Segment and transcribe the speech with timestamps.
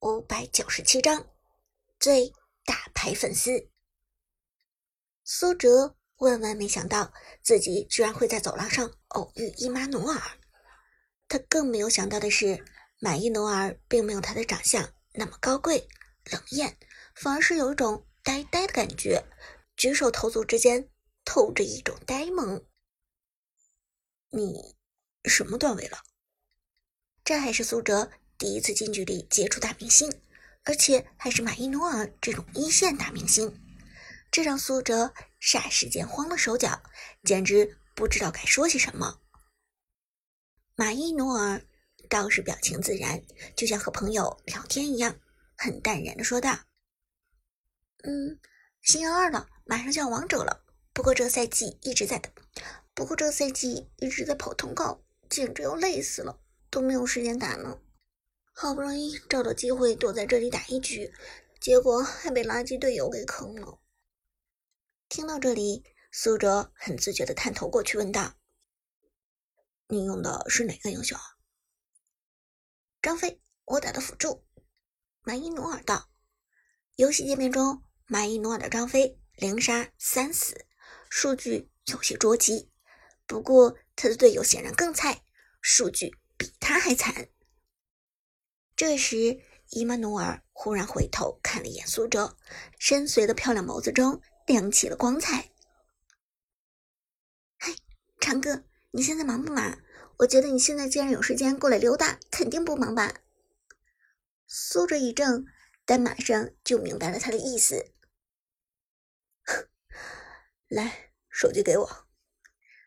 [0.00, 1.26] 五百九十七章
[1.98, 2.32] 最
[2.64, 3.68] 大牌粉丝。
[5.24, 7.12] 苏哲万万没想到
[7.42, 10.38] 自己居然会在走廊上偶遇伊玛努尔，
[11.26, 12.64] 他更没有想到的是，
[13.00, 15.88] 满伊努尔并没有他的长相那么高贵
[16.30, 16.78] 冷艳，
[17.16, 19.24] 反而是有一种呆呆的感觉，
[19.76, 20.88] 举手投足之间
[21.24, 22.64] 透着一种呆萌。
[24.30, 24.76] 你
[25.24, 25.98] 什么段位了？
[27.24, 30.08] 这还是苏哲第一次近距离接触大明星，
[30.62, 33.60] 而且还是马伊努尔这种一线大明星，
[34.30, 36.80] 这让苏哲霎时间慌了手脚，
[37.24, 39.20] 简直不知道该说些什么。
[40.76, 41.60] 马伊努尔
[42.08, 43.20] 倒是表情自然，
[43.56, 45.18] 就像和朋友聊天一样，
[45.56, 46.60] 很淡然的说道
[48.06, 48.38] ：“嗯，
[48.82, 52.22] 星耀二了，马上就要王者了，不过这个赛季一直在，
[52.94, 56.38] 不过这个赛季一直在跑通告，简直要累死了。”
[56.70, 57.80] 都没有时间打呢，
[58.60, 61.14] 好不容易找到机会躲在这里打一局，
[61.60, 63.78] 结果还被垃圾队友给坑了。
[65.08, 68.34] 听到这里，苏哲很自觉的探头过去问道
[69.86, 71.16] ：“你用的是哪个英雄？”
[73.00, 74.44] 张飞，我打的辅助。
[75.20, 76.10] 马伊努尔道
[76.98, 80.66] ：“游戏界面中，马伊努尔的张飞零杀三死，
[81.08, 82.72] 数据有些捉急。
[83.24, 85.22] 不过他的队友显然更菜，
[85.62, 87.28] 数据。”比他还惨。
[88.78, 89.40] 这时，
[89.70, 92.36] 伊玛努尔忽然回头看了一眼苏哲，
[92.78, 95.50] 深邃的漂亮眸子中亮起了光彩。
[97.58, 97.74] “嘿，
[98.20, 98.62] 长哥，
[98.92, 99.80] 你现在忙不忙？
[100.18, 103.12] 我觉得你现在既然有时间过来溜达，肯定不忙吧？”
[104.46, 105.44] 苏哲一怔，
[105.84, 107.92] 但马上就明白了他的意思。
[110.68, 112.06] 来，手机给我。”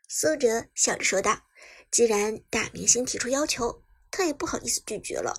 [0.08, 1.42] 苏哲笑着说道。
[1.92, 5.34] 既然大明星提出要求，他也不好意思拒绝了。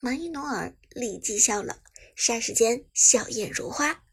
[0.00, 1.82] 马伊努尔立即笑了，
[2.16, 4.04] 霎时间笑靥如花。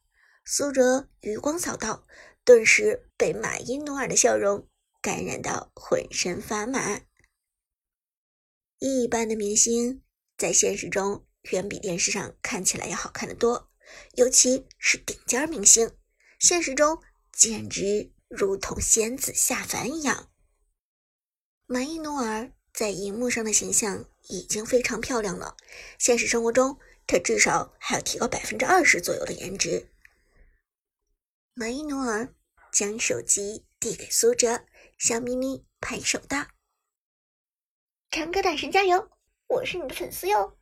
[0.44, 2.08] 苏哲余光扫到，
[2.44, 4.68] 顿时被马伊努尔的笑容
[5.00, 7.01] 感染到，浑身发麻。
[8.79, 10.03] 一般的明星
[10.38, 13.72] 在现实中远比电视上看起来要好看的多，
[14.16, 15.95] 尤其是顶尖明星，
[16.40, 17.00] 现实中
[17.31, 20.31] 简直如同仙子下凡一样。
[21.68, 25.56] 马伊努尔在荧幕上的形象已经非常漂亮了，
[25.97, 26.78] 现实生活中
[27.08, 29.90] 他至少还要提高百分之二十左右的颜值。
[31.53, 32.36] 马伊努尔
[32.74, 34.66] 将手机递给苏哲，
[34.97, 36.47] 笑眯眯拍手道
[38.12, 39.09] ：“长歌大神加油，
[39.47, 40.57] 我是你的粉丝哟。”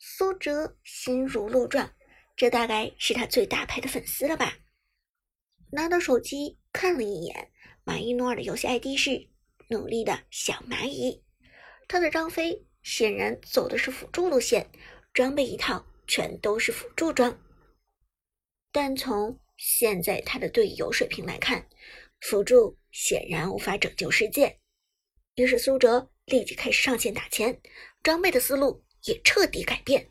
[0.00, 1.94] 苏哲心如鹿撞，
[2.34, 4.58] 这大概是他最大牌的粉丝了吧？
[5.70, 7.52] 拿到手机看了一眼，
[7.84, 9.31] 马伊努尔的游戏 ID 是。
[9.72, 11.24] 努力的小蚂蚁，
[11.88, 14.70] 他的张飞显然走的是辅助路线，
[15.14, 17.40] 装备一套全都是辅助装。
[18.70, 21.66] 但从现在他的队友水平来看，
[22.20, 24.60] 辅助显然无法拯救世界。
[25.36, 27.60] 于是苏哲立即开始上线打钱，
[28.02, 30.10] 装备的思路也彻底改变。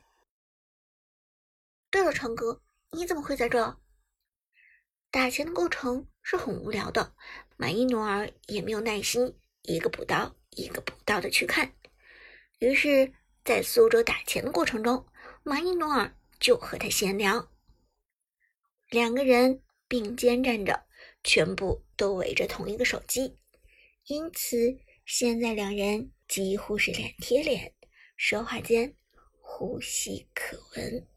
[1.92, 3.78] 对了，长哥，你怎么会在这？
[5.12, 7.14] 打钱的过程是很无聊的，
[7.58, 9.38] 马伊努尔也没有耐心。
[9.64, 11.74] 一个补刀，一个补刀的去看。
[12.60, 13.14] 于是，
[13.44, 15.06] 在苏州打钱的过程中，
[15.44, 17.52] 马伊努尔就和他闲聊。
[18.90, 20.86] 两个人并肩站着，
[21.24, 23.38] 全部都围着同一个手机，
[24.06, 27.74] 因此现在两人几乎是脸贴脸，
[28.18, 28.96] 说话间
[29.40, 31.08] 呼吸可闻。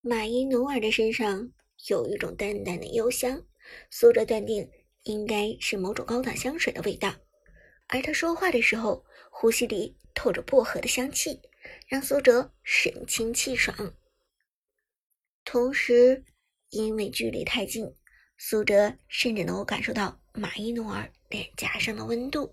[0.00, 1.52] 马伊努尔的身上
[1.88, 3.44] 有一种淡淡的幽香，
[3.90, 4.70] 苏州断定。
[5.06, 7.14] 应该是某种高档香水的味道，
[7.86, 11.40] 而他说话的时候，呼吸里透着薄荷的香气，
[11.86, 13.94] 让苏哲神清气爽。
[15.44, 16.24] 同时，
[16.70, 17.94] 因为距离太近，
[18.36, 22.52] 苏哲甚至能够感受到马伊诺尔脸颊上的温度。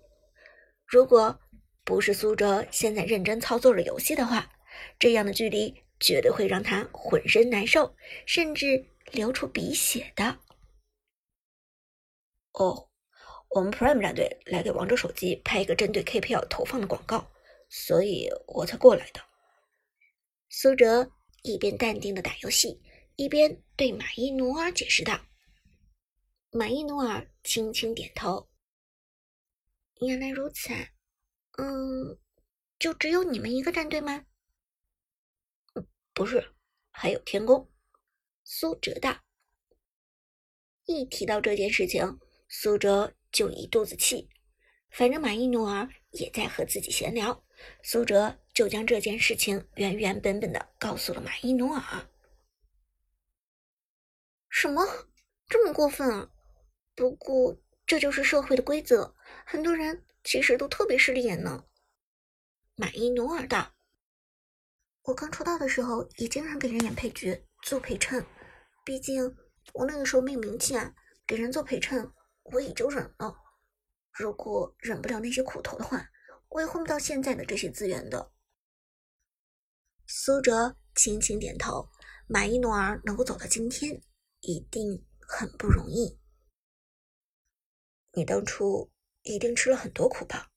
[0.86, 1.36] 如果
[1.82, 4.48] 不是苏哲现在认真操作着游戏的话，
[5.00, 7.96] 这样的距离绝对会让他浑身难受，
[8.26, 10.38] 甚至流出鼻血的。
[12.54, 12.88] 哦，
[13.50, 17.30] 我们 Prime 战队来给王者手机拍一个针对 KPL 投放的广告，
[17.68, 19.20] 所以我才过来的。
[20.48, 21.10] 苏哲
[21.42, 22.80] 一边淡定的打游戏，
[23.16, 25.20] 一边对马伊努尔解释道。
[26.52, 28.48] 马伊努尔轻轻点头。
[30.00, 30.88] 原来如此，啊，
[31.58, 32.16] 嗯，
[32.78, 34.24] 就只有你们一个战队吗？
[36.12, 36.54] 不是，
[36.92, 37.68] 还有天宫。
[38.44, 39.24] 苏哲道。
[40.84, 42.20] 一提到这件事情。
[42.56, 44.30] 苏哲就一肚子气，
[44.88, 47.44] 反正马伊努尔也在和自己闲聊，
[47.82, 51.82] 苏哲就将这件事情原原本本的告诉了马伊努尔。
[54.48, 54.86] 什么？
[55.48, 56.30] 这么过分啊！
[56.94, 59.12] 不过这就是社会的规则，
[59.44, 61.64] 很多人其实都特别势利眼呢。
[62.76, 63.74] 马伊努尔道
[65.02, 68.24] ：“我刚出道的时候也经常给人演配角、做陪衬，
[68.84, 69.36] 毕竟
[69.72, 70.94] 我那个时候没有名气啊，
[71.26, 72.08] 给人做陪衬
[72.44, 73.42] 我也就忍了。
[74.12, 76.10] 如果忍不了那些苦头的话，
[76.48, 78.32] 我也混不到现在的这些资源的。”
[80.06, 81.88] 苏哲轻轻点头，
[82.28, 84.02] 马伊努尔能够走到今天，
[84.40, 86.20] 一定很不容易。
[88.12, 88.92] 你当初
[89.22, 90.52] 一定吃了很多苦吧？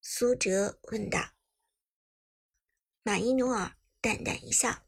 [0.00, 1.34] 苏哲问道。
[3.02, 4.86] 马伊努尔淡淡一笑：“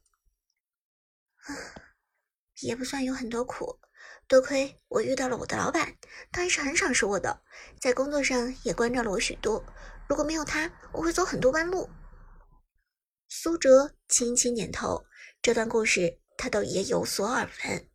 [2.61, 3.79] 也不算有很多苦，
[4.33, 5.95] 多亏我遇到了我的老板，
[6.31, 7.43] 他还是很赏识我的，
[7.79, 9.63] 在工作上也关照了我许多。
[10.09, 11.87] 如果没有他，我会走很多弯路。”
[13.29, 15.05] 苏哲轻轻点头，
[15.39, 17.87] 这段故事他都也有所耳闻。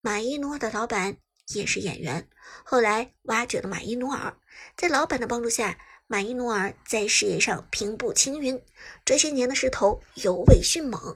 [0.00, 2.30] 马伊努尔的老板也是演员，
[2.64, 4.34] 后来挖掘了马伊努尔，
[4.78, 5.78] 在老板的帮助下。
[6.06, 8.64] 马伊努尔在事业上平步青云，
[9.04, 11.14] 这些年的势头尤为迅猛。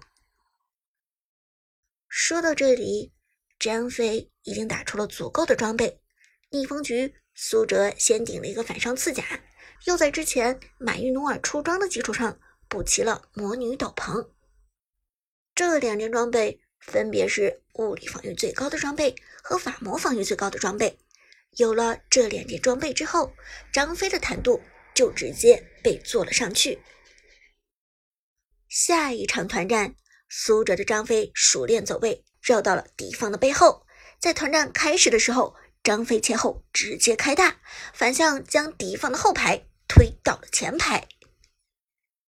[2.08, 3.14] 说到这里，
[3.62, 6.00] 张飞已经打出了足够的装备。
[6.50, 9.24] 逆风局，苏哲先顶了一个反伤刺甲，
[9.86, 14.30] 又在之前马玉努尔出装的基础上补齐了魔女斗篷。
[15.54, 19.14] 这两件装备分别是物理防御最高的装备
[19.44, 20.98] 和法魔防御最高的装备。
[21.52, 23.32] 有了这两件装备之后，
[23.72, 24.60] 张飞的坦度。
[24.94, 26.78] 就直接被做了上去。
[28.68, 29.96] 下一场团战，
[30.28, 33.86] 苏哲的张飞熟练走位，绕到了敌方的背后。
[34.18, 37.60] 在团战开始的时候，张飞前后直接开大，
[37.94, 41.08] 反向将敌方的后排推到了前排。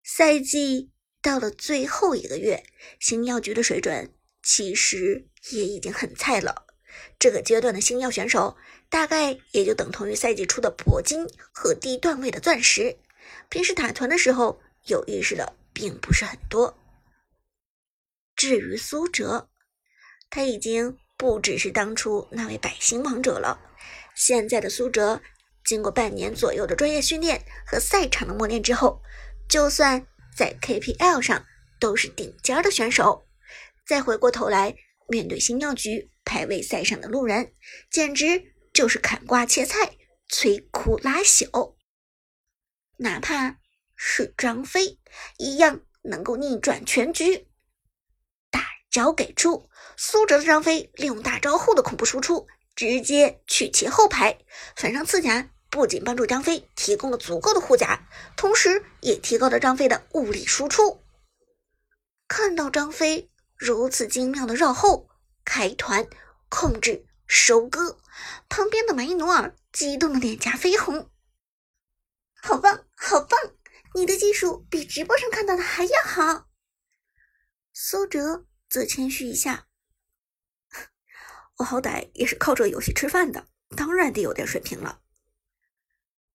[0.02, 0.90] 赛季
[1.22, 2.64] 到了最后一个月，
[2.98, 6.66] 星耀局的水准其实也已经很菜了。
[7.18, 8.56] 这个阶段的星耀选手。
[8.90, 12.96] 大概也就等同于赛季初的铂金和低段位的钻石，
[13.50, 16.78] 平时打团的时候有意识的并不是很多。
[18.34, 19.50] 至于苏哲，
[20.30, 23.60] 他已经不只是当初那位百星王者了。
[24.14, 25.20] 现在的苏哲，
[25.64, 29.00] 经过半年左右的专业训练和赛场的磨练之后，
[29.48, 31.44] 就算在 KPL 上
[31.80, 33.26] 都是顶尖的选手。
[33.86, 34.76] 再回过头来
[35.08, 37.52] 面对星耀局排位赛上的路人，
[37.90, 38.54] 简直。
[38.70, 39.96] 就是砍瓜切菜，
[40.30, 41.74] 摧枯拉朽。
[42.98, 43.58] 哪怕
[43.96, 45.00] 是张飞，
[45.36, 47.47] 一样能够逆转全局。
[48.90, 54.38] 只要给出，苏哲的张飞利用大招后的恐怖输出，直接去其后排。
[54.76, 61.02] 反伤刺甲不仅帮助张飞提供了足够的护甲，同时也提高了张飞的物理输出。
[62.26, 65.08] 看到张飞如此精妙的绕后
[65.44, 66.08] 开团
[66.48, 67.04] 控制。
[67.30, 67.98] 收割，
[68.48, 71.10] 旁边的马伊努尔激动的脸颊绯红，
[72.42, 73.38] 好棒，好棒！
[73.94, 76.46] 你的技术比直播上看到的还要好。
[77.74, 79.66] 苏哲自谦虚一下，
[81.56, 85.00] 我好歹也是靠这游戏吃饭的，当然得有点水平了。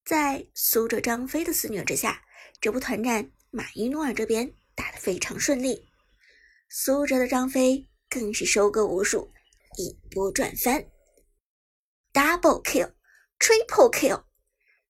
[0.04, 2.26] 在苏哲、张飞的肆虐之下，
[2.60, 5.88] 这波团战马伊诺尔这边打得非常顺利，
[6.70, 9.32] 苏哲的张飞更是收割无数。
[9.78, 10.86] 一波转翻
[12.14, 14.24] ，double kill，triple kill，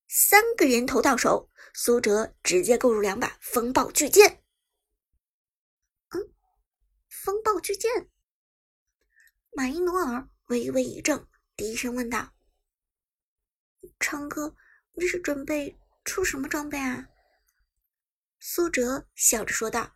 [0.07, 4.42] 三个人头到手，苏哲直接购入两把风暴巨剑。
[7.23, 8.09] 风暴之剑。
[9.53, 11.25] 马伊努尔微微一怔，
[11.55, 12.35] 低声问道
[13.97, 14.53] ：“昌哥，
[14.91, 17.07] 你是准备出什么装备啊？”
[18.41, 19.95] 苏哲笑着说道：“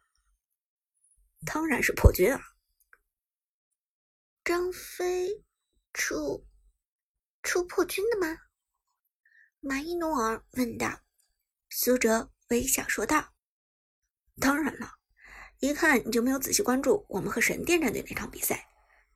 [1.45, 2.41] 当然是破军啊。”
[4.45, 5.43] 张飞
[5.93, 6.47] 出
[7.43, 8.39] 出破军的吗？
[9.59, 11.01] 马伊努尔问道。
[11.69, 13.33] 苏哲微笑说道
[14.39, 14.96] ：“当然了，
[15.59, 18.69] 一看你就没有仔细关注我们和神殿战队那场比赛。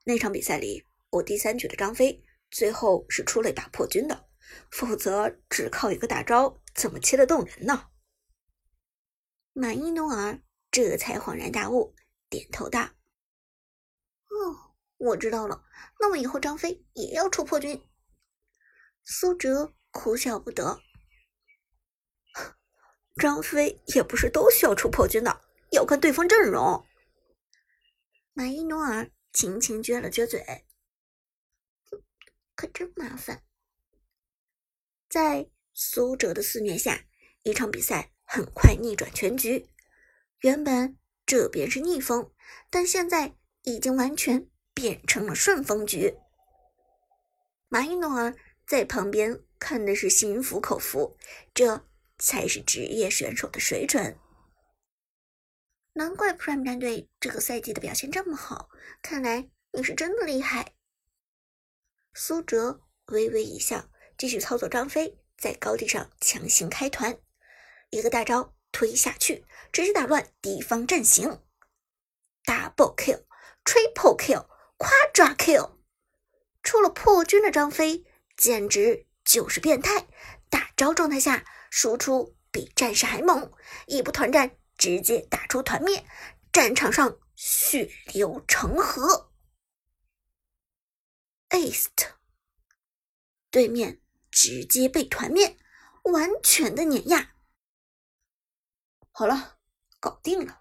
[0.03, 4.27] 那场比赛里，我第三局的张飞最后是出了一把破军的，
[4.71, 7.89] 否则只靠一个大招，怎么切得动人呢？”
[9.53, 11.95] 满意努尔这才恍然大悟，
[12.29, 12.81] 点头道
[14.29, 14.67] ：“哦。”
[15.01, 15.63] 我知道了，
[15.99, 17.81] 那么以后张飞也要出破军。
[19.03, 20.79] 苏哲哭笑不得，
[23.17, 25.41] 张飞也不是都需要出破军的，
[25.71, 26.85] 要看对方阵容。
[28.33, 30.65] 马伊努尔轻轻撅了撅嘴，
[32.55, 33.43] 可真麻烦。
[35.09, 37.05] 在苏哲的肆虐下，
[37.43, 39.67] 一场比赛很快逆转全局。
[40.41, 42.33] 原本这边是逆风，
[42.69, 46.15] 但现在已经完全变成了顺风局。
[47.69, 48.35] 马伊诺尔
[48.65, 51.17] 在旁边看的是心服口服，
[51.53, 51.87] 这
[52.17, 54.17] 才是职业选手的水准。
[55.93, 58.69] 难怪 Prime 战队这个赛季的表现这么好，
[59.01, 60.73] 看来你是真的厉害。
[62.13, 67.17] 苏哲微微一笑，继续操作张飞在高地上强行开团，
[67.89, 71.41] 一个大招推下去，直接打乱敌方阵型。
[72.45, 73.25] Double kill,
[73.65, 75.73] triple kill, 夸抓 kill，
[76.63, 78.05] 出了破军的张飞
[78.37, 80.07] 简直就是变态，
[80.49, 83.51] 大招状态下输出比战士还猛，
[83.87, 84.55] 一波团战。
[84.81, 86.03] 直接打出团灭，
[86.51, 89.31] 战场上血流成河。
[91.49, 91.85] Ace，
[93.51, 95.55] 对面直接被团灭，
[96.05, 97.35] 完全的碾压。
[99.11, 99.59] 好了，
[99.99, 100.59] 搞定了。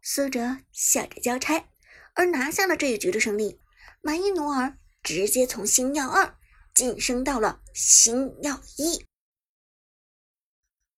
[0.00, 1.70] 苏哲笑着交差，
[2.14, 3.60] 而拿下了这一局的胜利，
[4.00, 6.36] 马伊努尔直接从星耀二
[6.74, 9.06] 晋升到了星耀一。